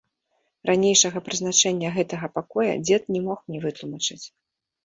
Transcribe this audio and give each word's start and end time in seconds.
Ранейшага 0.69 1.21
прызначэння 1.27 1.93
гэтага 1.97 2.31
пакоя 2.39 2.71
дзед 2.87 3.03
не 3.17 3.21
мог 3.27 3.47
мне 3.47 3.59
вытлумачыць. 3.67 4.23